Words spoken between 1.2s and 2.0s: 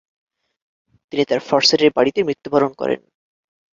তার ফরসেটের